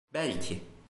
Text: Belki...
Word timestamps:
Belki... 0.13 0.63